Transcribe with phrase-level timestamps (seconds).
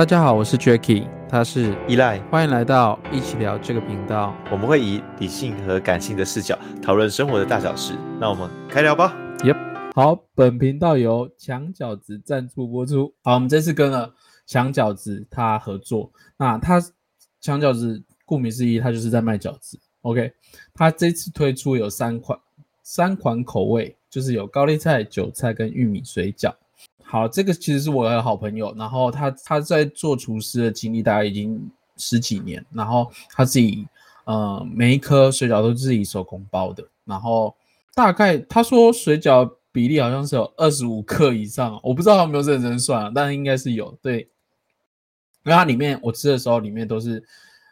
[0.00, 4.34] 大家好，我是 Jacky，他是依赖，欢迎来到一起聊这个频道。
[4.50, 7.92] 我们会以理性和感性的视角讨论生活的大小事。
[8.18, 9.14] 那我们开聊吧。
[9.40, 13.12] Yep，好，本频道由墙饺子赞助播出。
[13.22, 14.14] 好，我们这次跟了
[14.46, 16.10] 墙饺子他合作。
[16.38, 16.80] 那他
[17.42, 19.78] 墙饺子顾名思义，他就是在卖饺子。
[20.00, 20.32] OK，
[20.72, 22.38] 他这次推出有三款
[22.82, 26.54] 三款口味，就是有高丽菜、韭菜跟玉米水饺。
[27.10, 33.84] 好，这个其实是我的好朋友，然后他他在做厨师的经历大概已经十几年，然后他自己
[34.26, 37.52] 呃每一颗水饺都是自己手工包的，然后
[37.96, 43.92] 大概他说水饺比例好像是有二十五克以上，我不知道他有没有认真算，但应该是有。
[44.00, 44.20] 对，
[45.42, 47.20] 因为它里面我吃的时候里面都是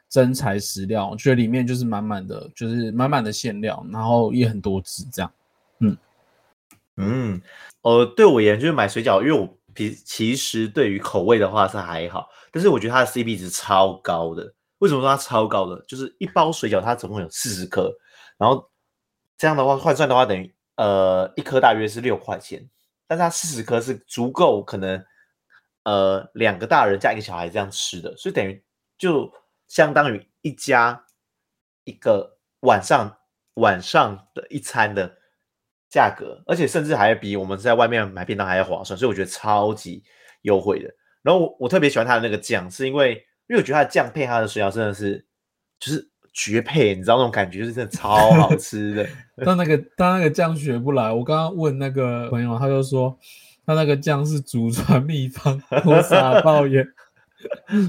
[0.08, 5.30] 真材实料，我觉得里面就是满满的，就是满满的馅料，然后也很多汁这样。
[5.78, 5.96] 嗯
[6.98, 7.40] 嗯。
[7.82, 14.52] 呃，对我而言就是买水饺，因为我其其实对于口味的话是还好，但是我觉得它的 CP 值超高的。
[14.78, 15.80] 为什么说它超高的？
[15.86, 17.90] 就是一包水饺它总共有四十颗，
[18.36, 18.68] 然后
[19.38, 22.68] 这样的话换算的话等于呃一颗大约是六块钱，
[23.06, 25.02] 但是它四十颗是足够可能
[25.84, 28.62] 呃两个大人加一个小孩这样吃的，所以等于
[28.98, 29.32] 就
[29.68, 31.04] 相当于一家
[31.84, 33.16] 一个晚上
[33.54, 35.17] 晚上的一餐的。
[35.90, 40.02] 价格，而且甚至还比我们在外面买便当还要划算，所以我觉得超级
[40.42, 40.90] 优惠的。
[41.22, 43.12] 然后我我特别喜欢它的那个酱，是因为
[43.48, 45.24] 因为我觉得它的酱配它的水饺真的是
[45.80, 49.08] 就是绝配，你知道那种感觉，就是真的超好吃的。
[49.44, 53.18] 但那个但那个酱学不来，我刚刚问那个朋友，他就说
[53.64, 56.86] 他那个酱是祖传秘方，我傻抱怨。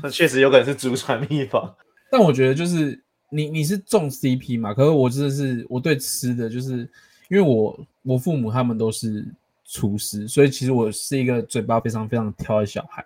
[0.01, 1.75] 那确实有可能是祖传秘方，
[2.09, 6.89] 但我觉得就是你你是重 CP 嘛，可是我真的是我对吃的就是。
[7.29, 9.25] 因为我我父母他们都是
[9.63, 13.05] 厨师，所以其实我是一个嘴巴非常非常挑的小孩。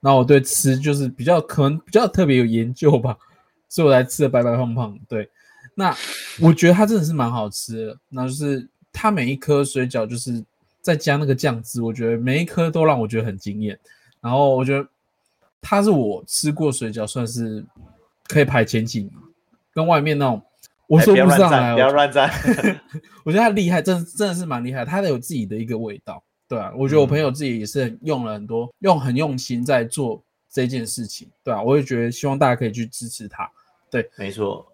[0.00, 3.16] 那我对吃就是比较可能比较特别有研究吧，
[3.68, 4.98] 所以我才吃的白白胖胖。
[5.08, 5.30] 对，
[5.74, 5.96] 那
[6.40, 7.98] 我觉得它真的是蛮好吃的。
[8.08, 10.44] 那就是它每一颗水饺就是
[10.80, 13.78] 再加那个酱汁，我觉得每一颗都让我觉得很惊艳。
[14.20, 14.88] 然后我觉得
[15.60, 17.64] 它是我吃过水饺算是
[18.26, 19.12] 可以排前几名，
[19.72, 20.42] 跟外面那种。
[20.90, 22.28] 我说不上来，不要乱赞。
[23.24, 24.84] 我觉得他厉害，真真的是蛮厉害。
[24.84, 26.72] 他有自己的一个味道，对啊。
[26.76, 31.62] 我觉得我朋友自己也是用了很多，用很用心在做这件事情，对啊。
[31.62, 33.48] 我也觉得希望大家可以去支持他，
[33.88, 34.66] 对，没错。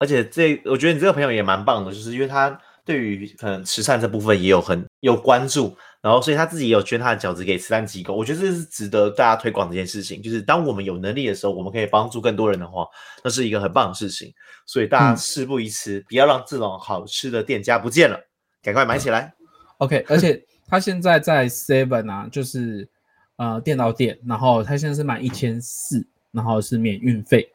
[0.00, 5.76] 而且这，我觉得你这个朋友也蛮棒的，就是因为他对于可能慈善这部分也有很有关注。
[6.02, 10.22] 然后，所以他自己也有捐他的饺子给慈善机构，我觉得这是值得大家推广的一件事情。
[10.22, 12.86] 就是当我们有能力的时候，我们可以帮助更多人的话，
[13.22, 14.32] 那是一个很棒的事情。
[14.64, 18.18] 所以大家事不宜迟，不要让这种好吃的店家不见了，
[18.62, 19.34] 赶快买起来。
[19.76, 22.88] OK，而且 他现在在 Seven 啊，就是
[23.36, 27.46] 呃电脑店，然后他现在是满一千四，然后是免运费。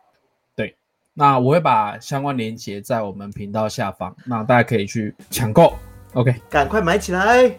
[1.15, 5.73] 对，那我会把相关链接在我们频道下方，那大家可以去抢购。
[6.13, 7.51] OK，赶快买起来。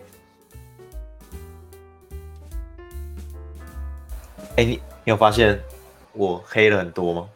[4.56, 5.59] 哎，你你有发现
[6.12, 7.28] 我黑了很多吗？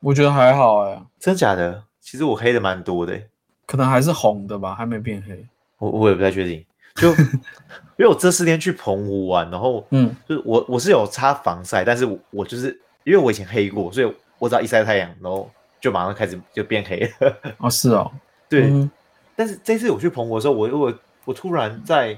[0.00, 1.82] 我觉得还好哎，真假的？
[2.00, 3.18] 其实我黑的蛮多的，
[3.64, 5.46] 可能还是红的吧，还没变黑。
[5.78, 6.64] 我我也不太确定，
[6.96, 7.08] 就
[7.96, 15.50] 因为我这四天去澎湖玩，然后嗯，就是我我是有擦防晒，但是我就是因为我以前黑过，所以我只要一晒太阳，然后
[15.80, 17.36] 就马上开始就变黑了。
[17.58, 18.12] 哦，是哦，
[18.48, 18.70] 对。
[19.34, 20.94] 但是这次我去澎湖的时候，我我
[21.24, 22.16] 我突然在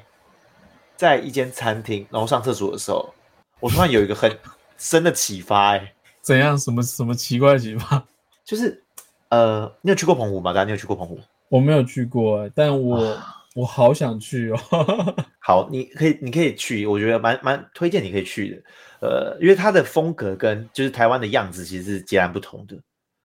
[0.96, 3.12] 在一间餐厅，然后上厕所的时候。
[3.58, 4.30] 我突然有一个很
[4.76, 6.58] 深的启发，哎，怎样？
[6.58, 8.04] 什么什么奇怪的启发？
[8.44, 8.82] 就是，
[9.30, 10.52] 呃，你有去过澎湖吗？
[10.52, 11.18] 大家你有去过澎湖？
[11.48, 13.16] 我没有去过，但我
[13.56, 14.58] 我好想去哦。
[15.40, 18.62] 好，你可以你可以去，我觉得蛮蛮推荐你可以去的。
[19.00, 22.76] 呃，因为它的风格跟就是台湾的样子其实是截然不同的，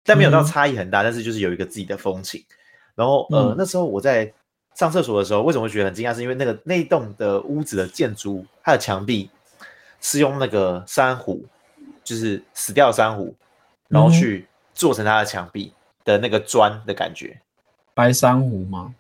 [0.05, 2.45] 但没有到差异很大，但是就是有一个自己的风情。
[2.95, 4.33] 然后，呃，那时候我在
[4.77, 6.15] 上厕所的时候，为什么会觉得很惊讶？
[6.15, 9.29] 是因为那个那一栋的屋子的建筑，它的墙壁。
[10.03, 11.45] 是用那个珊瑚，
[12.03, 13.37] 就是死掉的珊瑚，
[13.87, 15.75] 然后去做成它的墙壁
[16.07, 17.39] 的那个砖的感觉。
[17.93, 18.95] 白珊瑚吗？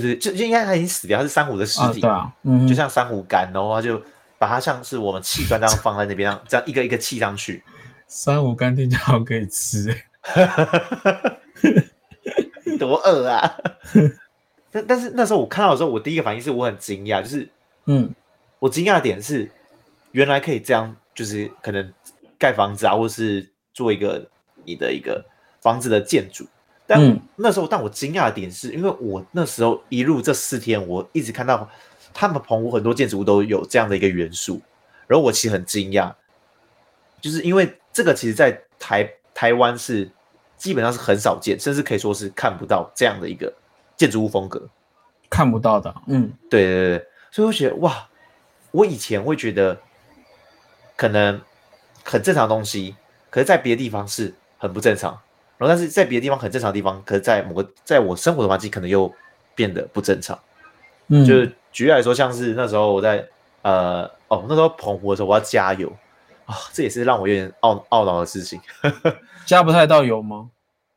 [0.00, 2.00] 对对，就就应该他已经死掉，它是珊瑚的尸体。
[2.00, 4.00] 对啊，嗯，就像珊瑚干，然后就
[4.38, 7.62] 把它像是我们砌砖这样放在那边，这样一个一个砌上去。
[8.08, 9.94] 珊瑚干听起来好可以吃，
[12.78, 13.56] 多饿啊！
[14.70, 17.48] 但但是那时候我看到的时候，我第一个反应是我很惊讶，就是
[17.86, 18.14] 嗯，
[18.58, 19.50] 我惊讶的点是。
[20.12, 21.92] 原来可以这样，就是可能
[22.38, 24.24] 盖房子啊，或是做一个
[24.64, 25.24] 你的一个
[25.60, 26.46] 房子的建筑。
[26.86, 31.68] 但那时候，但我惊讶的点是，因为我那时候一路这四天，我一直看到
[32.12, 34.60] 他们澎湖很多建筑物都有这样的一个元素，
[35.06, 36.12] 然后我其实很惊讶，
[37.20, 40.10] 就是因为这个，其实，在台台湾是
[40.58, 43.52] 基本上是很少见，甚至可以说是看不到这样的一个
[43.96, 44.68] 建筑物风格，
[45.30, 45.94] 看不到的。
[46.06, 48.08] 嗯，对对对，所以我觉得哇，
[48.72, 49.80] 我以前会觉得
[50.96, 51.40] 可能
[52.04, 52.94] 很正常的东西，
[53.30, 55.18] 可是在别的地方是很不正常，
[55.58, 59.12] 然后但是在别的地方很正常的地方，可是在某个在我生活的环境可能又
[59.54, 60.38] 变得不正常。
[61.08, 63.26] 嗯，就是举例来说，像是那时候我在
[63.62, 65.92] 呃哦那时候澎湖的时候，我要加油。
[66.46, 68.60] 啊，这也是让我有点懊懊恼的事情。
[69.46, 70.50] 加不太到油吗？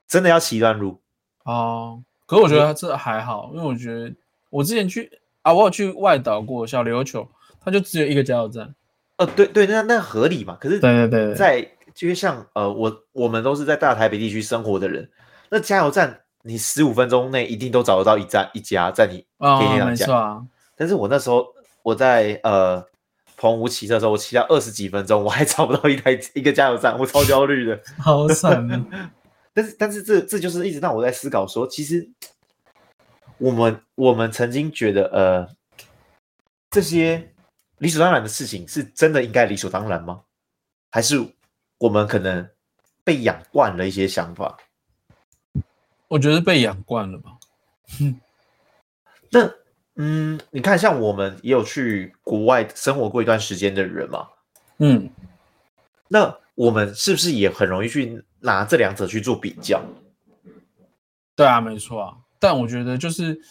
[0.06, 1.00] 真的要骑一段路
[1.46, 2.04] 哦。
[2.26, 4.14] 可是我觉得这还好，因为我觉得
[4.50, 5.10] 我之前去
[5.44, 7.26] 啊，我有去外岛过小琉球，
[7.64, 8.76] 它就只有一个加油站。
[9.16, 10.58] 呃，对对，那那合理嘛？
[10.60, 15.10] 可是对对对，在就像呃，我我们都是在大台北地区生活的人，
[15.50, 20.42] 那加油站你十五分钟内一定都找得到一站一家在你天天没错啊。
[20.76, 21.46] 但是我那时候
[21.82, 22.86] 我在呃。
[23.40, 28.68] 澎湖骑车的时候，我骑了二十几分钟，我还找不到一台一个加油站，我超焦虑的， 好惨。
[29.54, 32.10] 但是，但是这这就是一直让我在思考说，其实
[33.38, 35.48] 我们我们曾经觉得，呃，
[36.72, 37.32] 这些
[37.78, 40.22] 理所当然的事情，是真的应该理所当然吗？
[40.90, 41.24] 还是
[41.80, 42.50] 我们可能
[43.04, 44.58] 被养惯了一些想法？
[46.08, 47.38] 我觉得被养惯了吧。
[49.32, 49.52] 那。
[50.00, 54.28] 嗯，你看，像我们也有去国外生活过一段时间的人嘛，
[54.78, 55.10] 嗯，
[56.08, 59.82] 那我们是不是也很容易去拿这两者去做比较？
[61.36, 62.18] 对啊，没错啊。
[62.38, 63.42] 但我觉得就是，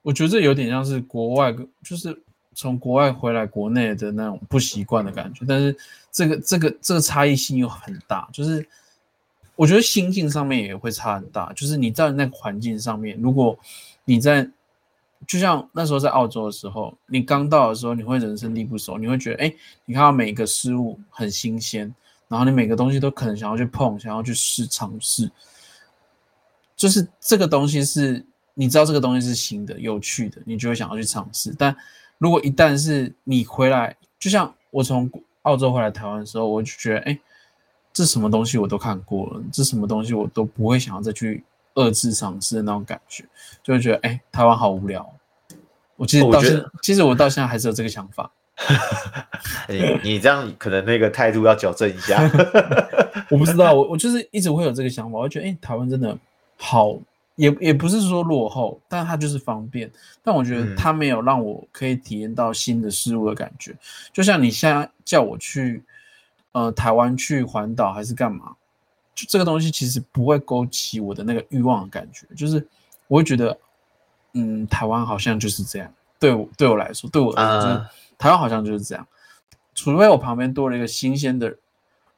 [0.00, 1.54] 我觉得这有点像是国外，
[1.84, 2.22] 就是
[2.56, 5.44] 从国外回来国内的那种不习惯的感觉。
[5.46, 5.76] 但是
[6.10, 8.66] 这个这个这个差异性又很大，就是
[9.54, 11.52] 我觉得心境上面也会差很大。
[11.52, 13.56] 就是你在那个环境上面，如果
[14.04, 14.50] 你在
[15.26, 19.54] 就像那时候在澳洲的时候，你刚到的时候，你会人生地不熟，你会觉得，哎，
[19.84, 21.92] 你看到每一个事物很新鲜，
[22.28, 25.30] 然后你每个东西都可能想要去碰，想要去试尝试，
[26.76, 31.54] 就是这个东西是你知道这个东西是新的、有趣的，你就会想要去尝试。
[31.58, 31.74] 但
[32.18, 35.10] 如果一旦是你回来，就像我从
[35.42, 37.18] 澳洲回来台湾的时候，我就觉得，哎，
[37.92, 41.44] 这什么东西我都看过了，这什么东西我都不会想要再去。
[41.78, 43.22] 二次尝试的那种感觉，
[43.62, 45.06] 就会觉得哎，台湾好无聊。
[45.96, 48.30] 我其实到现，其实我到现在还是有这个想法。
[49.68, 52.18] 你 你这样可能那个态度要矫正一下。
[53.28, 56.16] 我不知道，我我就是一直会有这个想法，我觉得哎，台湾真的
[56.56, 56.98] 好，
[57.36, 59.90] 也也不是说落后，但它就是方便。
[60.22, 63.74] 但我觉得它没有让我可以体验到新的事物的感觉。
[64.12, 65.82] 就像你现在叫我去
[66.52, 68.56] 呃台湾去环岛还是干嘛？
[69.14, 72.66] 就这个东西其实不会勾起我的那个欲望的感觉，就是
[73.08, 73.58] 我会觉得，
[74.34, 75.90] 嗯，台湾好像就是这样。
[76.18, 77.86] 对我对我来说，对我来说，
[78.18, 79.06] 台湾好像就是这样。
[79.74, 81.56] 除非我旁边多了一个新鲜的、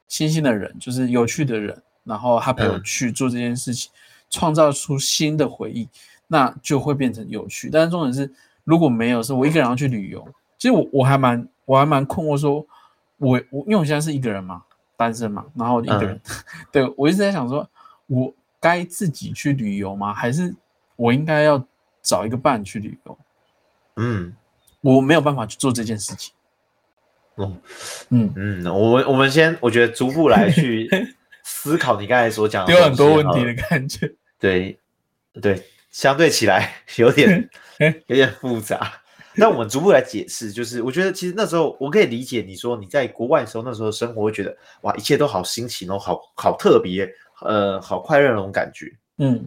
[0.08, 3.90] 新鲜的人，就是有趣的人，然后他陪我去做这件事情，
[4.30, 5.88] 创造出新的回忆，
[6.26, 7.70] 那就会变成有趣。
[7.70, 8.32] 但是重点是，
[8.64, 10.26] 如果没有，是我一个人要去旅游，
[10.56, 12.66] 其实我我还蛮我还蛮困惑，说
[13.18, 14.62] 我我因为我现在是一个人嘛。
[14.98, 16.20] 单身嘛，然后一个人，
[16.72, 17.70] 对我一直在想说，
[18.08, 20.12] 我该自己去旅游吗？
[20.12, 20.52] 还是
[20.96, 21.64] 我应该要
[22.02, 23.18] 找一个伴去旅游？
[23.94, 24.34] 嗯，
[24.80, 26.34] 我没有办法去做这件事情。
[27.36, 27.56] 哦，
[28.08, 30.90] 嗯嗯，我们我们先，我觉得逐步来去
[31.48, 34.12] 思考你刚才所讲的，有很多问题的感觉。
[34.38, 34.78] 对
[35.40, 37.48] 对，相对起来有点
[38.06, 39.00] 有点复杂。
[39.34, 47.08] 那我们逐步来解释，就是我觉得其实那时候我可以理解你说你在国外的时候，那时候生活会觉得哇，一切都好新奇哦，好好特别，
[47.40, 48.92] 呃，好快乐那种感觉。
[49.18, 49.46] 嗯，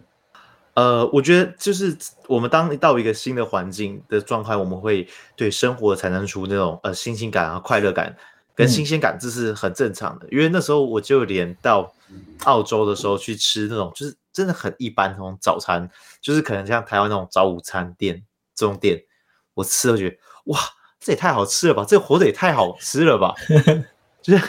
[0.74, 5.06] 呃，我觉得就是我们当到一个新的环境的状态，我们会
[5.36, 8.16] 对生活产生出那种呃新鲜感啊、快乐感
[8.54, 10.28] 跟新鲜感，这是很正常的。
[10.30, 11.92] 因为那时候我就连到
[12.44, 15.90] 澳洲的时候去吃那种就是真的很一般那种早餐，
[16.20, 18.22] 就是可能像台湾那种早午餐店
[18.54, 19.04] 这种店。
[19.54, 20.58] 我吃了觉得哇，
[20.98, 21.84] 这也太好吃了吧！
[21.86, 23.34] 这个火腿也太好吃了吧！
[24.22, 24.42] 就是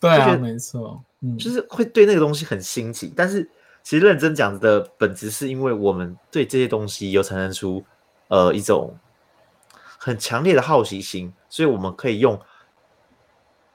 [0.00, 3.12] 对啊，没错，嗯，就是会对那个东西很新奇。
[3.16, 3.42] 但是
[3.82, 7.84] 其实认真讲的本质，是因为我们对这些东西有产生出
[8.28, 8.96] 呃一种
[9.98, 12.40] 很强烈的好奇心，所以我们可以用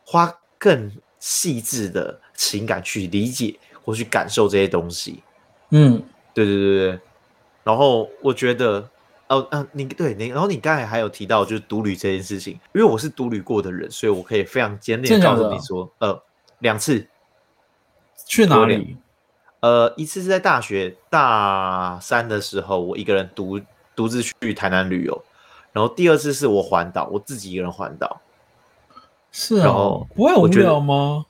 [0.10, 5.22] 花更细致的情感去理解或去感受这些东西。
[5.70, 6.02] 嗯，
[6.34, 7.00] 对对对对。
[7.64, 8.90] 然后我觉得。
[9.30, 16.20] 哦，嗯，你对你，然后你刚才还有提到就是独旅这件事情，因为我是独旅过的人，所以我可以非常坚定告诉你说，呃，
[16.58, 17.08] 两次，
[18.26, 18.98] 去哪里？
[19.60, 23.62] 呃，一次是在大学大三的时候，我一个人独
[23.96, 25.24] 独自去台南旅游，
[25.74, 28.20] 然后第二次是我环岛，我自己一个人环岛。
[29.32, 29.74] 是啊，
[30.16, 31.26] 不会无聊吗？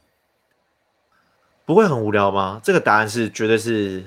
[1.66, 2.60] 不会很无聊吗？
[2.64, 4.04] 这个答案是绝对是，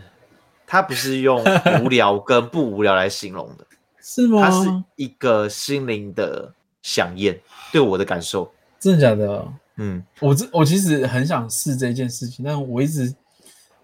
[0.67, 1.43] 它不是用
[1.85, 3.67] 无聊跟不无聊来形容的，
[4.01, 4.43] 是吗？
[4.43, 7.39] 它是一个心灵的响应，
[7.71, 8.53] 对我的感受。
[8.81, 9.47] 真的假的？
[9.77, 13.15] 嗯，我这我其实很想试这件事情，但我一直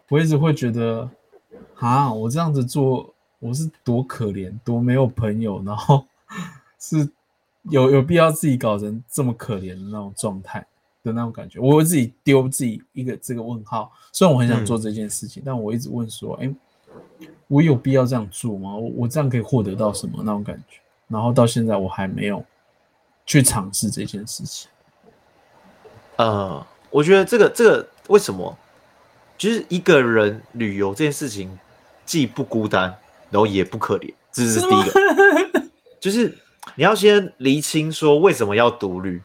[0.08, 1.08] 我一直会觉得，
[1.76, 6.04] 啊，我这样子做，我是多可怜，多没有朋友，然后
[6.80, 7.08] 是
[7.70, 10.64] 有有必要自己搞成这么可怜的那种状态
[11.02, 13.90] 的那种感觉，我会自己丢自己一个这个问号。
[14.12, 16.54] 虽然我很想做这件事情，但我一直问说，哎，
[17.46, 18.74] 我有必要这样做吗？
[18.74, 20.78] 我我这样可以获得到什么那种感觉？
[21.08, 22.44] 然后到现在我还没有
[23.24, 24.68] 去尝试这件事情。
[26.16, 28.56] 呃，我觉得这个这个为什么，
[29.36, 31.58] 就是一个人旅游这件事情，
[32.04, 32.94] 既不孤单，
[33.30, 35.68] 然后也不可怜，这是第一个。
[36.00, 36.36] 就是
[36.76, 39.22] 你要先厘清说为什么要独旅。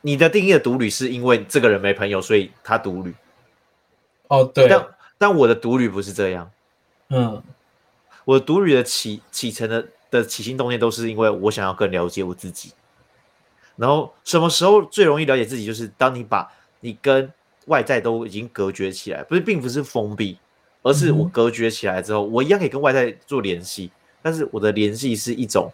[0.00, 3.14] 你的定义的独旅是因为这个人没朋友，所以他独旅。
[4.28, 4.68] 哦，对。
[4.68, 4.86] 但
[5.18, 6.50] 但我的独旅不是这样。
[7.08, 7.42] 嗯，
[8.24, 12.72] 我独旅的起启程的的起心动念都是因为我想要更了解我自己。
[13.76, 15.64] 然后什么时候最容易了解自己？
[15.66, 16.50] 就是当你把
[16.80, 17.30] 你跟
[17.66, 20.38] 外在都已经隔绝起来，不是，并不是封闭，
[20.82, 23.90] 而是我隔绝起来之后，我一样可以跟外在做联系，
[24.28, 25.72] 但是我的联系是一种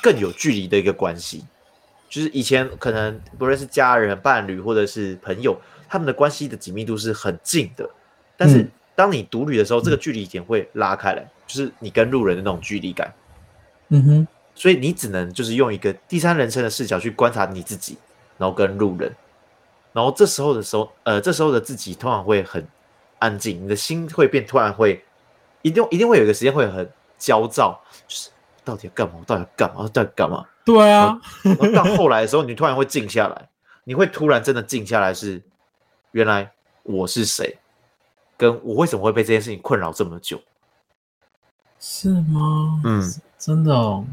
[0.00, 1.44] 更有距离的一个关系。
[2.08, 7.90] 就是以前可能不论是家人、伴侣或者是朋友，他们的关系的紧密度是很近的，
[8.36, 13.12] 但是当你独旅的时候，这个距离点会拉开来，就是你跟路人的那种距离感。
[13.88, 14.28] 嗯哼。
[14.54, 17.98] 所以你只能就是用一个第三人称的视角去观察你自己，
[18.38, 19.12] 然后跟路人，
[19.92, 22.64] 然后这时候的时候，呃，这时候的自己通常会很
[23.18, 25.02] 安静，你的心会变，突然会
[25.62, 26.88] 一定一定会有一个时间会很
[27.18, 28.30] 焦躁，就是
[28.64, 29.14] 到底要干嘛？
[29.26, 29.88] 到底要干嘛？
[29.88, 30.46] 到底干嘛？
[30.64, 31.20] 对啊，
[31.74, 33.48] 到后来的时候，你突然会静下来，
[33.84, 35.42] 你会突然真的静下来，是
[36.12, 36.52] 原来
[36.84, 37.58] 我是谁，
[38.36, 40.40] 跟我为什么会被这件事情困扰这么久？
[41.80, 42.80] 是吗？
[42.84, 43.02] 嗯，
[43.38, 44.04] 真的哦。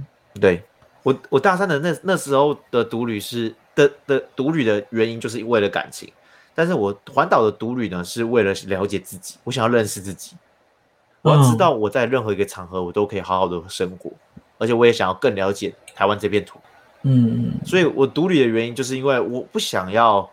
[0.41, 0.63] 对
[1.03, 6.11] 我，我大三的那那时候的独旅是的的独旅的原因，就是为了感情。
[6.55, 10.35] 但是我环岛的独旅呢，是为了了解自己，我想要认识自己，
[11.21, 14.11] 我要知道我在任何一个场合，我都可以好好的生活，
[14.57, 16.59] 而且我也想要更了解台湾这片土。
[17.03, 20.29] 嗯，所以我独立的原因，就是因为我不想要，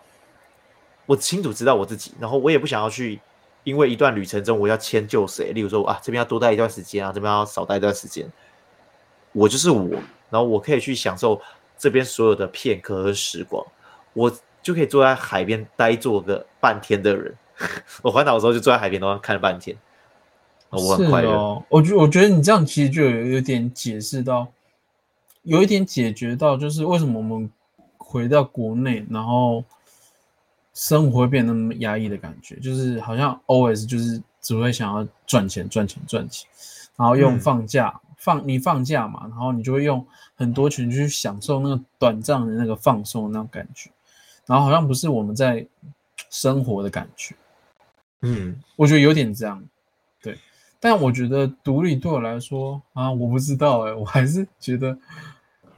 [1.07, 3.21] 我清楚知道我自己，然后我也不想要去，
[3.65, 8.29] 因为一段旅程中我要迁就谁，例如说啊这边要多待一段时间啊，这边要少待一段时间。
[9.33, 9.91] 我就是我，
[10.31, 11.41] 然后我可以去享受
[11.77, 13.65] 这边所有的片刻和时光，
[14.13, 17.35] 我就可以坐在海边呆坐个半天的人。
[18.03, 19.77] 我环岛的时候就坐在海边，然后看了半天，
[20.71, 21.63] 我很快乐。
[21.69, 24.47] 我觉我觉得你这样其实就有有点解释到，
[25.43, 27.51] 有一点解决到，就是为什么我们
[27.99, 29.65] 回到国内，然后
[30.75, 36.49] 生活会变那么压抑的感觉，就是好像 always 就是只会想要赚钱、赚钱、赚钱，
[36.97, 38.01] 然后用放假。
[38.19, 40.05] 放你放假嘛，然后你就会用
[40.35, 43.89] 很多钱去享受那个短暂的那个放松那种感觉，
[44.47, 45.65] 然后好像不是我们在
[46.29, 47.37] 生活的感觉，
[48.23, 49.69] 嗯，我觉得有点这样，对，
[50.89, 54.97] 但我觉得独立对我来说啊，我不知道哎，我还是觉得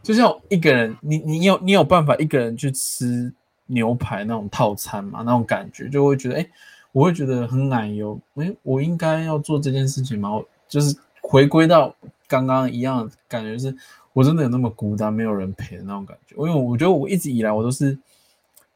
[0.02, 3.32] 就像一个人，你你有你有办法一个人去吃
[3.64, 6.46] 牛排那种套餐嘛，那种感觉就会觉得哎，
[6.92, 10.38] 我会觉得很奶油，哎，我应该要做这件事情吗？
[10.68, 11.94] 就是回归到。
[12.30, 13.74] 刚刚一样感觉是，
[14.12, 16.36] 我真的有那么孤单，没有人陪的那种感觉。
[16.36, 17.98] 因为我觉得我一直以来我都是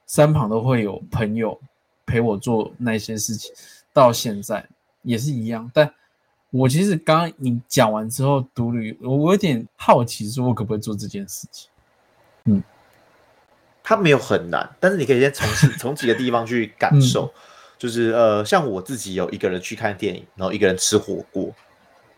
[0.07, 1.61] 身旁都会有朋友
[2.07, 3.53] 陪我做那些事情，
[3.93, 4.67] 到现在
[5.03, 5.71] 也是一样。
[5.75, 5.93] 但
[6.53, 11.69] 我其实刚刚你讲完之后，独旅，我有点好奇，说我可不可以做这件事情？
[12.45, 12.63] 嗯，
[13.83, 15.49] 它没有很难，但是你可以先从
[15.81, 17.33] 从几个地方去感受，
[17.79, 21.53] 就是呃，像我自己有一个人去看电影，然后一个人吃火锅。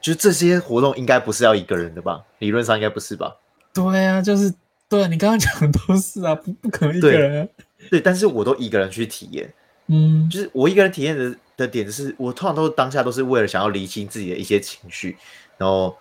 [0.01, 2.23] 就是这些活动应该不是要一个人的吧？
[2.41, 3.37] 理论上应该不是吧？
[3.73, 4.53] 对啊，就是
[4.87, 7.49] 对你刚刚讲的都是啊，不不可能一个人。
[7.91, 9.51] 对，但是我都一个人去体验。
[9.87, 15.17] 嗯，就是我一个人体验的的点是，我通常都是当下都是为了想要理清自己的一些情绪，
[15.57, 15.97] 然后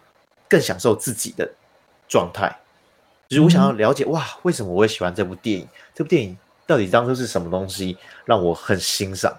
[0.50, 1.50] 更享受自己的
[2.08, 2.56] 状态。
[3.30, 5.68] 就是我想要了解哇，为什么我会喜欢这部电影？
[5.94, 9.36] 这部电影到底当初是什么东西让我很欣赏？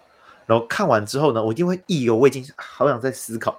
[0.47, 3.59] 然后看完之后呢，我一定会意犹未尽，好想再思考。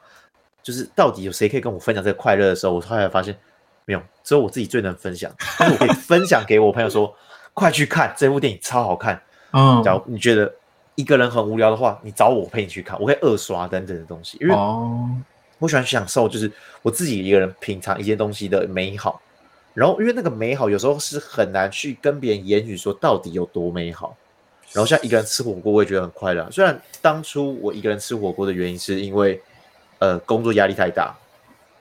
[0.61, 3.37] 就是到底有谁可以跟我分享这个快乐的时候，我后来发现
[3.85, 5.31] 没有，只有我自己最能分享。
[5.59, 7.15] 但是我可以分享给我朋友说，
[7.53, 9.21] 快去看这部电影，超好看。
[9.51, 10.51] 嗯，假如你觉得
[10.95, 14.37] 一个人很无聊的话，你找我陪你去看，我可以二刷等等的东西。
[14.41, 14.55] 因为
[15.59, 19.21] 我喜欢享受，就是我自己一个人品尝一些东西的美好。
[19.73, 24.15] 然后，因为那个美好有时候是很难去跟别人言语说到底有多美好。
[24.71, 26.49] 然后像一个人吃火锅，我也觉得很快乐。
[26.51, 29.41] 虽然当初我一个人吃火锅的原因是因为，
[29.99, 31.15] 呃，工作压力太大，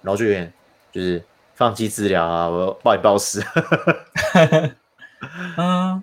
[0.02, 0.52] 然后就有点
[0.92, 1.23] 就是
[1.54, 3.42] 放弃治疗啊，我暴饮暴食。
[5.56, 6.02] 嗯，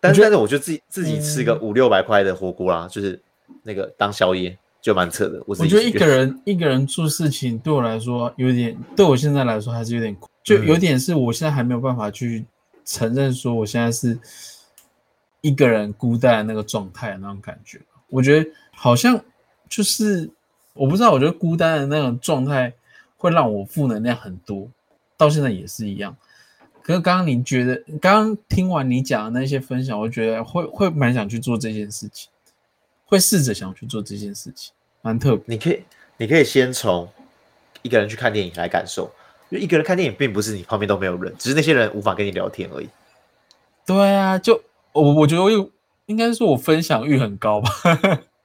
[0.00, 3.20] 但是但是我就自己自己吃个五六百块的火锅啦，就是
[3.62, 5.42] 那个当宵夜就蛮扯的。
[5.46, 12.44] 我我觉得一个人一个人做事情对我来说有点，对我现在来说还是有点，就有点是我现在还没有办法去
[12.84, 14.18] 承认说我现在是
[15.40, 17.80] 一个人孤单的那个状态那种感觉。
[18.08, 19.20] 我觉得好像
[19.68, 20.30] 就是
[20.74, 22.72] 我不知道，我觉得孤单的那种状态
[23.16, 24.68] 会让我负能量很多，
[25.16, 26.16] 到现在也是一样。
[26.88, 32.30] 可是刚刚你觉得，刚刚听完你讲的那些分享，我觉得会会蛮想去做这件事情，
[33.04, 35.44] 会试着想去做这件事情，蛮特别。
[35.54, 35.82] 你可以，
[36.16, 37.06] 你可以先从
[37.82, 39.12] 一个人去看电影来感受，
[39.50, 42.88] 因为一个人看电影并不是你旁边都没有人，只是那些人无法跟你聊天而已。
[43.84, 44.58] 对啊，就
[44.92, 45.70] 我我觉得我有，
[46.06, 47.68] 应该说我分享欲很高吧，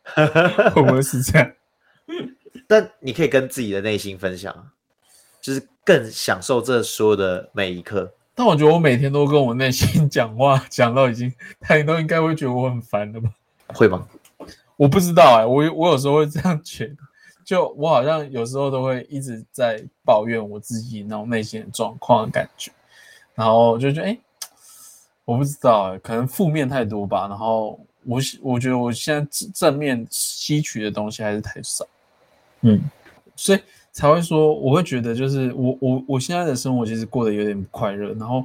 [0.75, 1.49] 会不会是这样？
[2.67, 4.69] 但你可以跟自己的内心分享，
[5.39, 8.11] 就是更享受这所有的每一刻。
[8.35, 13.29] 但我觉得我每天都跟我内心 讲话，讲到已经，他都应该会觉得我很烦了吧？
[13.67, 14.07] 会吗？
[14.75, 16.95] 我不知道哎，我我有时候会这样觉得，
[17.45, 22.71] 就我好像有时候都会一直在抱怨我自己那种内心的状况的感觉，
[23.35, 24.17] 然后就觉得哎，
[25.25, 27.27] 我不知道哎，可能负面太多吧。
[27.29, 31.85] 然后我我觉得我现在正正面吸取的东西还是太少，
[32.61, 32.81] 嗯，
[33.35, 33.59] 所以。
[33.93, 38.43] 才会说，我会觉得就是我我我现在的生活其实过得有点不快乐，然后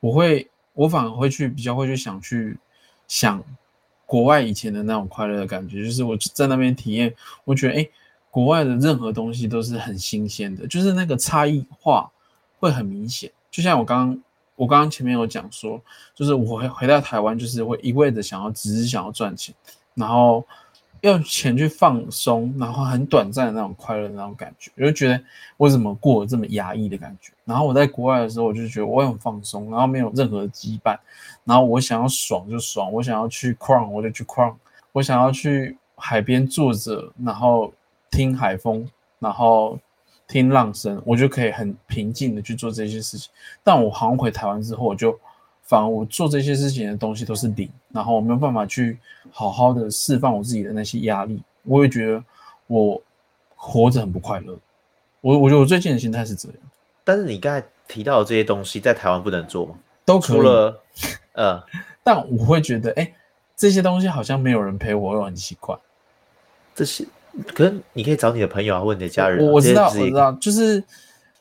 [0.00, 2.58] 我会我反而会去比较会去想去
[3.06, 3.40] 想
[4.04, 7.88] 国外以前的那种快乐的感觉，就是我在那边体验，我觉得哎，
[8.32, 12.10] 国外的任何东西都是很新鲜的，就是那个差异化
[12.58, 13.30] 会很明显。
[13.48, 14.22] 就像我刚刚
[14.56, 15.80] 我刚刚前面有讲说，
[16.16, 19.54] 就是我回回到台湾，就是会一味的想要只是想要赚钱，
[19.94, 20.44] 然后。
[21.02, 25.22] 用钱去放松，然后很短暂的那种快乐那种感觉，我就觉得
[25.56, 27.32] 为什么过得这么压抑的感觉？
[27.44, 30.98] 然后我在国外的时候，我就觉得我很放松，然后没有任何羁绊，
[31.44, 34.54] 然后我想要爽就爽，我想要去 crown 我就去 crown，
[34.92, 37.72] 我想要去海边坐着，然后
[38.10, 38.86] 听海风，
[39.18, 39.78] 然后
[40.28, 43.30] 听浪声，我就可以很平静的去做这些事情。
[43.62, 45.18] 但我好像回台湾之后，我就。
[45.70, 48.98] 反而我做这些事情的东西都是零，然后我没有办法去
[49.30, 52.24] 好好的释放我自己的那些压力，我也觉得
[52.66, 53.00] 我
[53.54, 54.58] 活着很不快乐。
[55.20, 56.58] 我我觉得我最近的心态是这样。
[57.04, 59.76] 但是你刚才提到的这些东西，在台湾不能做吗？
[60.04, 60.36] 都可以。
[60.38, 60.82] 除了，
[61.34, 61.62] 呃，
[62.02, 63.14] 但我会觉得，哎，
[63.54, 65.78] 这些东西好像没有人陪我，又很奇怪。
[66.74, 67.06] 这些，
[67.54, 69.46] 可是你可以找你的朋友啊，或你的家人。
[69.46, 70.82] 我知道，我知道，就是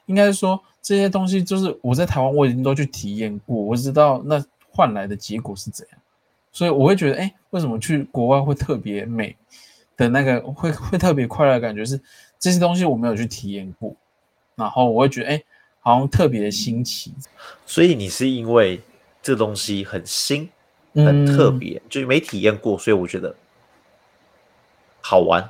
[0.05, 0.61] 应该说。
[0.81, 5.99] 这些东西就是我在台湾我已经都去体验过，我知道那换来的结果是怎样，
[6.51, 9.35] 所以我会觉得，哎，为什么去国外会特别美
[9.97, 11.99] 的那个 会会特别快乐的感觉是
[12.39, 13.95] 这些东西我没有去体验过，
[14.55, 15.43] 然后我会觉得，哎，
[15.81, 17.13] 好像特别的新奇。
[17.65, 18.81] 所以你是因为
[19.21, 20.49] 这东西很新、
[20.95, 23.35] 很特别，就是没体验过，所以我觉得
[25.01, 25.47] 好玩。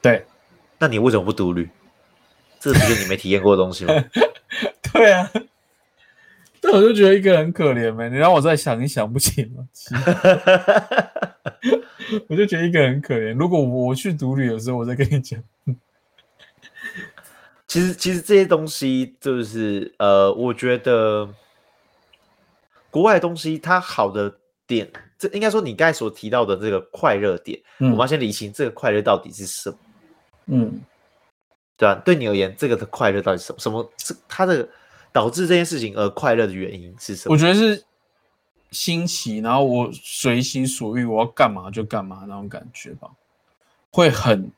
[0.00, 0.24] 对，
[0.78, 1.68] 那你为什么不独旅？
[2.58, 3.92] 这不是你没体验过的东西吗？
[4.94, 5.30] 对啊，
[6.62, 8.08] 那我就觉得一个人很可怜呗。
[8.08, 9.66] 你让我再想一想，不行吗？
[12.28, 13.34] 我就觉得一个人很可怜。
[13.34, 15.42] 如果我去独旅的时候，我再跟你讲。
[17.66, 21.26] 其实，其实这些东西就是呃，我觉得
[22.90, 24.30] 国外的东西它好的
[24.66, 24.86] 点，
[25.18, 29.76] 这应该说你刚才所提到的这个快乐点，我们要先理清这个快乐到底是什么。
[30.46, 30.80] 嗯。
[31.78, 33.58] 对啊，对你而言，这个的快乐到底是什么？
[33.58, 34.68] 什么是它的
[35.12, 37.34] 导致这件事情而快乐的原因是什么？
[37.34, 37.84] 我觉得是
[38.70, 43.10] 新奇，然后我随心所欲，我要干嘛就干嘛那种感觉吧，
[43.90, 44.50] 会很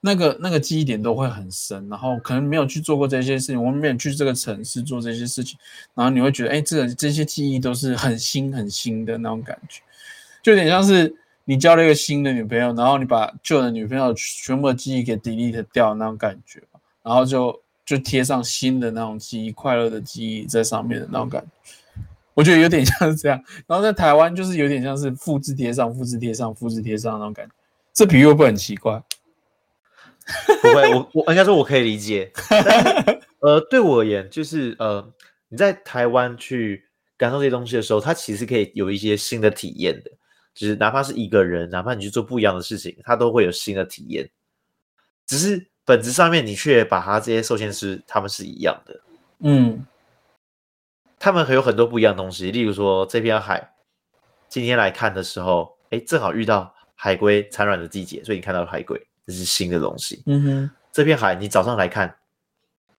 [0.00, 5.58] 那个那个记忆点都会很深，然后可能没有去做过这些事情，我们没有去这个城市做这些事情，
[5.94, 9.82] 然后你会觉得，哎，这个这些记忆都是很新很新的那种感觉，
[10.42, 11.14] 就有点像是。
[11.48, 16.60] 你交了一个新的女朋友，然后你把旧的女朋友全部的记忆给 delete 掉那种感觉，
[17.04, 22.02] 然后就就贴上新的那种记忆，快乐的记忆在上面的那种感觉，
[22.34, 23.42] 我觉得有点 像是这样。
[23.66, 27.52] 然后在台湾就是有点像是复制贴上、复制贴上、复制贴上那种感觉，
[27.94, 29.00] 这比喻会不会很奇怪？
[30.60, 32.32] 不会，我我应该说我可以理解。
[33.38, 35.08] 呃，对我而言，就是呃，
[35.48, 36.84] 你在台湾去
[37.16, 40.10] 感受这些东西的时候，它其实可以有一些新的体验的。
[40.52, 44.28] 就是哪怕是一个人，哪怕你去做不一样的事情，他都会有新的体验。
[45.26, 49.00] 只是本质上面，你却把它这些受限是他们是一样的。
[49.38, 49.86] 嗯，
[51.18, 52.50] 他们还有很多不一样的东西。
[52.50, 53.72] 例如说，这片海
[54.48, 60.22] 今天来看的时候，哎，哎，正好遇到海龟产卵的季节，所以你看到海龟，这是新的东西。
[60.26, 62.16] 嗯哼，这片海，你早上来看，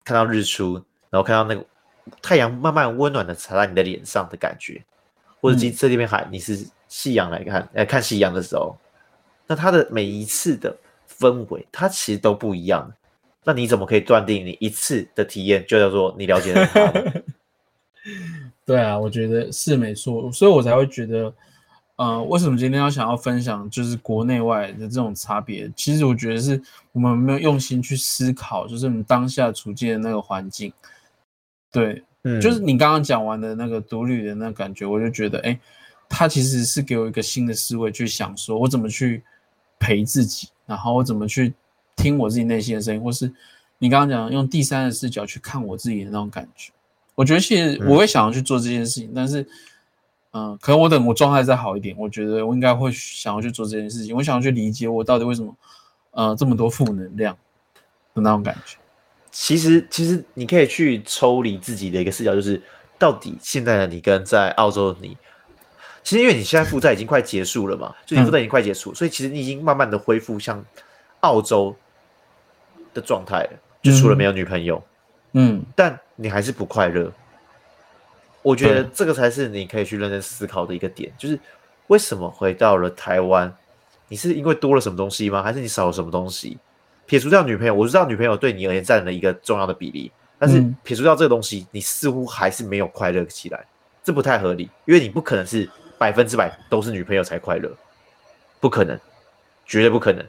[0.06, 0.76] 看到日出，
[1.10, 1.66] 然后看到那个
[2.22, 4.82] 太阳慢慢温暖的洒在你的脸上的感觉，
[5.42, 8.78] 或者这这片海，你是夕阳来看，来看夕阳的时候，
[9.46, 10.74] 那它的每一次的
[11.20, 12.92] 氛围，它其实都不一样。
[13.44, 16.92] 那你怎么可以断定你一次的体验就叫做你了解了它？
[18.66, 21.34] 对啊，我觉得是没错，所以我才会觉得，
[21.96, 25.72] 呃，为什么今天要想要分享就是国内外的这种差别？
[25.76, 30.74] 其实我觉得是我们没有用心去思考，就是我们当下处境的那个环境。
[31.72, 35.58] 对，嗯，就是你刚刚讲完的那个独旅的那感觉，我就觉得，哎，
[36.10, 39.24] 他其实是给我一个新的思维去想，说我怎么去
[39.80, 41.56] 陪自己，然后我怎么去
[41.96, 43.34] 听我自己内心的声音，或是
[43.80, 46.72] 你刚刚讲用第三的视角去看我自己的那种感觉。
[47.16, 49.44] 我觉得其实我会想要去做这件事情，但是，
[50.34, 54.16] 嗯，可能我等我状态再好一点，我觉得我应该会想要去做这件事情。
[54.16, 55.56] 我想要去理解我到底为什么，
[56.12, 57.36] 呃，这么多负能量
[58.14, 58.78] 的那种感觉。
[59.32, 62.62] 其实，其实你可以去抽离自己的一个视角，就是
[63.00, 65.18] 到底现在的你跟在澳洲的你，
[66.08, 70.64] 其实因为你现在负债已经快结束了嘛，就你负债已经快结束，所以其实你已经慢慢的恢复像
[71.20, 71.76] 澳洲
[72.94, 73.50] 的状态了，
[73.82, 74.82] 就除了没有女朋友。
[75.34, 77.12] 嗯，但你还是不快乐。
[78.42, 81.38] 我觉得这个才是你可以去认真思考的一个点，就是
[81.88, 83.54] 为什么回到了台湾？
[84.08, 85.44] 你是因为多了什么东西吗？
[85.44, 86.58] 还是你少了什么东西？
[87.06, 93.66] 撇除掉女朋友，我知道女朋友对你而言占了一个重要的比例，但是撇除掉这个东西，你似乎还是没有快乐起来，
[94.02, 97.72] 这不太合理，因为你不可能是百分之百都是女朋友才快乐，
[98.60, 99.00] 不可能，
[99.66, 100.26] 绝对不可能。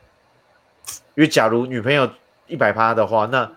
[1.15, 2.11] 因为假如女朋友
[2.47, 3.51] 一百趴的话，那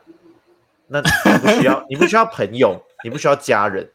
[0.87, 3.89] 那你不需要，你不需要朋友，你不需要家人，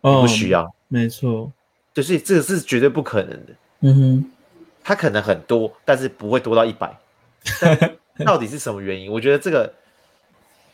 [0.00, 1.50] 你不需要，没错，
[1.92, 3.52] 就是这个是绝对不可能的。
[3.80, 4.30] 嗯哼，
[4.82, 6.96] 他可能很多，但是不会多到一百。
[8.24, 9.10] 到底是什么原因？
[9.10, 9.74] 我觉得这个，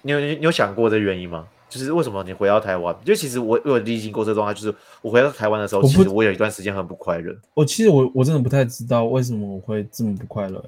[0.03, 1.49] 你有你有想过这原因吗？
[1.71, 2.95] 就是为什么你回到台湾？
[3.05, 7.35] 就其实我我历经过这状态，就是我回到台湾的时候，其实我有一段时间很不快乐。
[7.55, 10.63] 我其实我我真的不太知道为什么我会这么不快乐。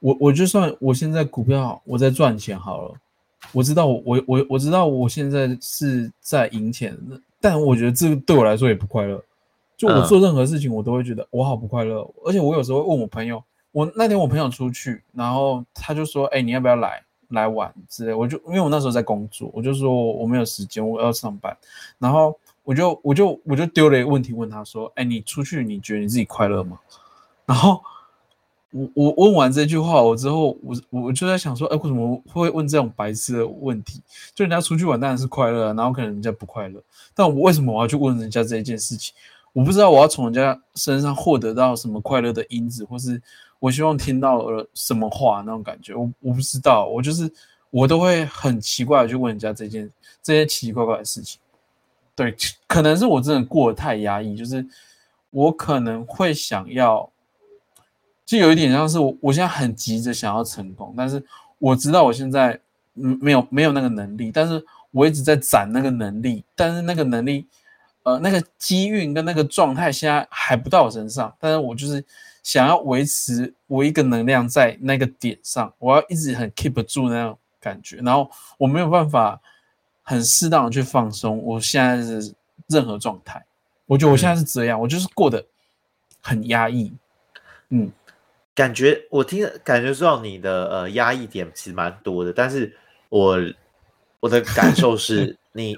[0.00, 2.94] 我我就算我现在股票我在赚钱好了。
[3.52, 6.96] 我知道我我我我知道我现在是在赢钱，
[7.40, 9.22] 但我觉得这个对我来说也不快乐。
[9.76, 12.04] 就我做任何事情，我都会觉得我好不快乐。
[12.24, 21.56] 而且我有时候会问我朋友，我那天我朋友出去，然后他就说：“哎，你要不要来来玩之类？”我就因为我那时候在工作，我就说我没有时间，我要上班。
[21.98, 26.78] 然后我就我就我就丢了一个问题问他说：“哎，你出去你觉得你自己快乐吗？”
[27.46, 27.80] 然后。
[28.70, 34.02] 我我问完这句话我之后，我我就在想说，哎，为什么会问这种白痴的问题？
[34.34, 36.78] 就人家出去玩当然是快乐，然后可能人家不快乐，
[37.14, 39.14] 但我为什么我要去问人家这一件事情？
[39.54, 43.20] 我不知道我要从人家身上获得到什么快乐的因子，或是
[43.58, 47.30] 我希望听到了什么话那种感觉，我我不知道，我就是
[47.70, 49.90] 我都会很奇怪的去问人家这件
[50.22, 51.40] 这些奇奇怪怪的事情。
[52.14, 52.34] 对，
[52.66, 54.66] 可能是我真的过得太压抑，就是
[55.30, 57.10] 我可能会想要。
[58.24, 61.24] 就有一点像是我，我现在很急着想要成功，但是
[61.58, 62.60] 我知道我现在
[62.92, 67.46] 嗯没有没有那个能力，但是我一直在攒那个能力，但是那个能力，
[68.02, 72.04] 呃，那个机运跟那个状态现在还不到我身上，但是我就是
[72.48, 79.38] 想要维持我一个能量在那个点上，我要一直很 keep 住那种感觉，然后我没有办法
[80.02, 82.32] 很适当的去放松，我现在是
[82.66, 83.44] 任何状态，
[83.84, 85.44] 我觉得我现在是这样，我就是过得
[86.22, 86.90] 很压抑，
[87.68, 87.92] 嗯。
[88.54, 92.74] 感觉我听感觉到你的呃压抑点其实蛮多的，但是
[93.10, 93.38] 我
[94.20, 95.76] 我的感受是， 你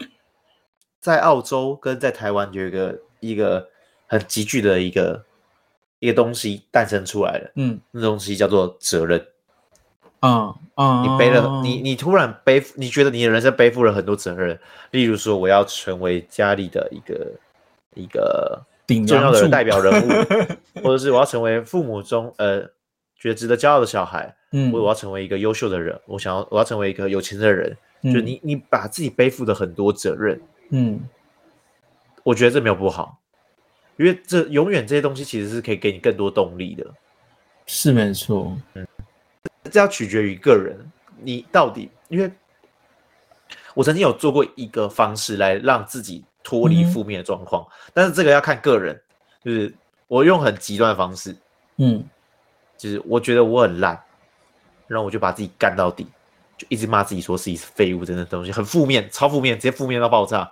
[1.01, 3.69] 在澳洲跟在台湾有一个一个
[4.07, 5.27] 很急剧的一个
[6.01, 9.25] 一个东西诞生出来了，嗯，那东西叫做责任，
[10.21, 14.59] 嗯嗯，你背了你你突然背负，你觉得你的人生背负了很多责任，
[14.91, 17.31] 例如说我要成为家里的一个
[17.95, 18.67] 一个。
[19.07, 20.09] 重要的代表人物，
[20.83, 22.61] 或者是我要成为父母中呃
[23.17, 30.99] 觉得值得骄傲的小孩，嗯，或者我要成为一个优秀的人，我想要我要成为一个有钱的人，就你你把自己背负的很多责任，嗯，
[32.25, 33.17] 我觉得这没有不好，
[34.01, 36.87] 因为这永远这些东西其实是可以给你更多动力的，
[37.67, 38.87] 是没错，嗯，
[39.71, 40.77] 这要取决于个人，
[41.19, 42.33] 你到底因为，
[43.75, 46.25] 我曾经有做过一个方式来让自己。
[46.43, 48.99] 脱离负面的状况，但是这个要看个人。
[49.45, 49.73] 就是
[50.09, 51.37] 我用很极端的方式，
[51.77, 52.03] 嗯，
[52.79, 54.03] 就是我觉得我很烂，
[54.87, 56.07] 然后我就把自己干到底，
[56.57, 60.51] 就一直骂自己说自己是废物，真的东西很负面，超负面，直接负面到爆炸。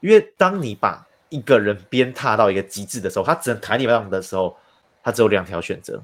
[0.00, 4.56] 因为当你把一个人鞭挞到一个极致的时候，他只能弹你巴掌的时候，
[5.02, 6.02] 他只有两条选择：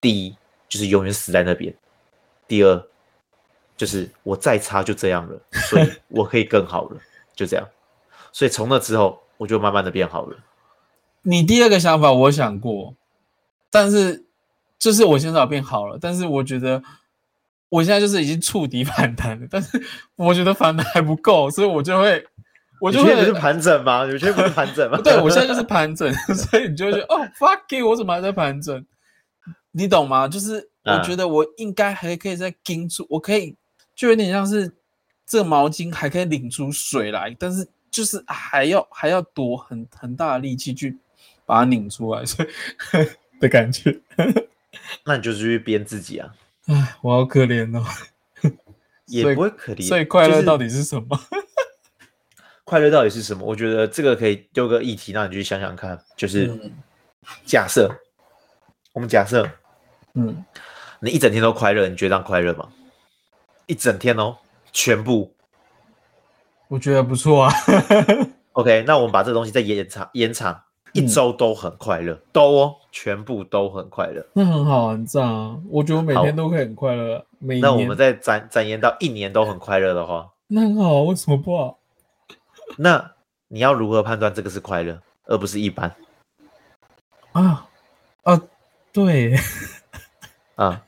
[0.00, 0.36] 第一
[0.68, 1.72] 就是永远死在那边；
[2.48, 2.88] 第二
[3.76, 7.00] 就是我再差就这样了，所以我可以更好了，
[7.36, 7.68] 就这样。
[8.32, 10.36] 所以从那之后，我就慢慢的变好了。
[11.22, 12.94] 你第二个想法我想过，
[13.70, 14.24] 但是
[14.78, 16.82] 就是我现在变好了，但是我觉得
[17.68, 19.80] 我现在就是已经触底反弹了，但是
[20.16, 22.26] 我觉得反弹还不够，所以我就会。
[22.80, 24.04] 我就会是盘整吗？
[24.10, 24.98] 有些不是盘整吗？
[25.02, 28.84] 对，我现在就是盘整， 所以你就会觉得哦，fuck it，我怎么还在盘整？
[29.72, 30.26] 你懂吗？
[30.28, 33.54] 就是我觉得我应该还可以再盯住，我可以
[33.94, 34.72] 就有点像是
[35.26, 40.96] 这毛巾还可以拧出水来，但是就是还要还要多很很大的力气去
[41.44, 42.48] 把它拧出来，所以
[43.40, 44.00] 的感觉。
[45.04, 46.32] 那你就是去编自己啊！
[46.66, 47.84] 唉，我好可怜哦。
[49.06, 51.18] 也不会可怜，所以快乐到底是什么？
[52.66, 53.46] 快乐到底是什么？
[53.46, 55.96] 我觉得这个可以丢个议题，让你去想想看。
[56.16, 56.52] 就是
[57.44, 57.88] 假设，
[58.92, 59.48] 我们假设，
[60.14, 60.44] 嗯，
[60.98, 62.68] 你一整天都快乐，你觉得这样快乐吗？
[63.66, 64.36] 一整天哦，
[64.72, 65.32] 全部，
[66.66, 67.52] 我觉得不错啊。
[68.54, 70.60] OK，那我们把这个东西再延长，延长
[70.92, 75.56] 一周都很快乐，都哦，全部都很快乐，那很好，很赞啊！
[75.68, 77.24] 我觉得我每天都可以很快乐。
[77.38, 81.78] 每那我们再展展延到一年都很快乐的话，那很好，为什么不好？
[82.76, 83.12] 那
[83.48, 85.94] 你要如何判断这个是快乐，而不是一般？
[87.32, 87.68] 啊
[88.22, 88.42] 啊，
[88.92, 89.34] 对，
[90.56, 90.82] 啊，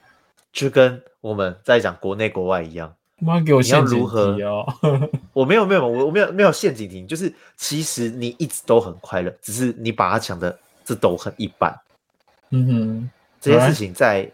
[0.52, 2.94] 就跟我们在讲国内国外一样。
[3.20, 4.64] 妈给我陷阱题哦！
[5.34, 11.76] 我没有没有我我没有没有陷阱题，就是其实你一直都很快乐，只是你把它想的这都很一般。
[12.50, 13.10] 嗯哼，
[13.40, 14.30] 这些事情在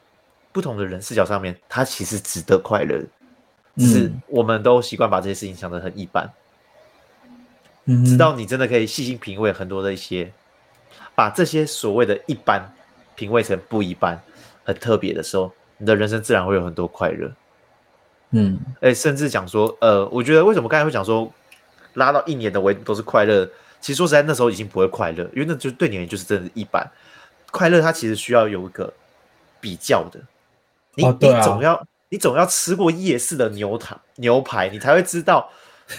[0.53, 3.03] 不同的人视角上面，它其实值得快乐，
[3.77, 6.31] 只是我们都习惯把这些事情想得很一般。
[7.87, 10.33] 直到你真的可以细心品味很多的一些，
[11.15, 12.73] 把这些所谓的一般
[13.15, 14.19] 品味成不一般、
[14.65, 17.31] 很特别的时候，你的人生自然会有很多快乐。
[18.31, 21.31] 嗯，哎，甚至讲说，呃，我觉得为什么刚才会讲说
[21.93, 23.47] 拉到一年的维度都是快乐？
[23.81, 26.91] 其实说实在，那时候已经不会快乐，因为那就对你而言就是真的一般
[27.51, 27.83] 快乐。
[27.83, 28.91] 它其实需要有一个
[29.61, 30.19] 比较的，
[30.95, 35.51] 你你总要你总要吃过夜市的牛排牛排，你才会知道。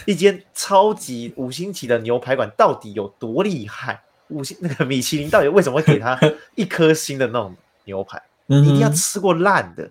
[0.05, 4.01] 一间超级五星级的牛排馆到底有多厉害？
[4.29, 6.19] 五星那个米其林到底为什么会给他
[6.55, 8.19] 一颗星的那种牛排？
[8.47, 9.87] 你一定要吃过烂的，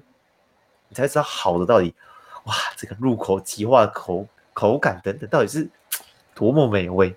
[0.89, 1.95] 你才知道好的到底。
[2.45, 5.69] 哇，这个入口即化的口口感等等，到底是
[6.35, 7.15] 多么美味？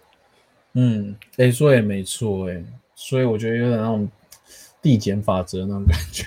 [0.73, 2.63] 嗯，哎，说也没错，哎，
[2.95, 4.07] 所以我觉得有点那种
[4.81, 6.23] 递减法则那种感觉。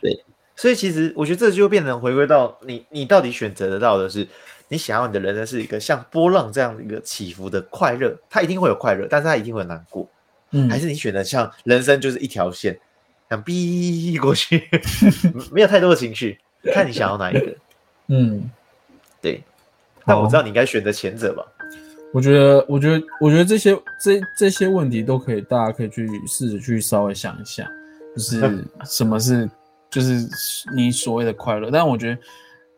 [0.00, 0.22] 对，
[0.54, 4.28] 所以其实我觉得这就变成回归到你，你到底选择得到的是？
[4.68, 10.08] 你想要你的人生是一个像波浪这样的一个起伏的快乐，它一定会有快乐，但是它一定会难过。
[10.52, 12.78] 嗯，还是你选择像人生就是一条线，
[13.28, 14.68] 想逼过去，
[15.52, 16.38] 没有太多的情绪，
[16.72, 17.54] 看你想要哪一个。
[18.08, 18.50] 嗯，
[19.20, 19.42] 对。
[20.06, 21.44] 但我知道你应该选择前者吧？
[22.12, 27.70] 我觉得，我觉得，我觉得这些这这些问题都可以，大家可以去试着去稍微想一下，
[28.16, 29.48] 就是 什么是
[29.90, 30.26] 就是
[30.74, 31.70] 你所谓的快乐。
[31.70, 32.18] 但我觉得。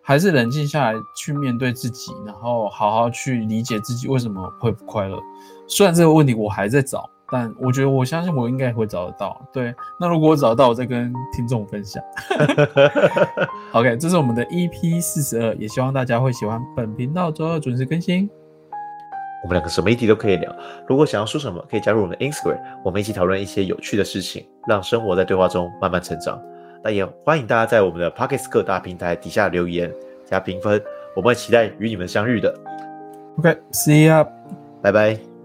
[0.06, 5.18] 还是冷静下来去面对自己，然后好好去理解自己为什么会不快乐。
[5.66, 9.44] 虽然这个问题我还在找，但我觉得我相信我应该会找得到。
[9.52, 12.00] 对，那如果我找到，我再跟听众分享。
[13.74, 18.30] OK，这是我们的 EP 四十二，也希望大家会喜欢本频道周二准时更新。
[19.42, 20.54] 我们两个什么议题都可以聊，
[20.86, 26.40] 如果想要说什么，可以加入我们的 Instagram，我们一起讨论一些有趣的事情，让生活在对话中慢慢成长。
[26.82, 29.92] 那也欢迎大家在我们的 Pockets 各大平台底下留言
[30.24, 30.82] 加评分，
[31.14, 32.54] 我们会期待与你们相遇的。
[33.38, 34.26] OK，See you，
[34.82, 35.35] 拜拜。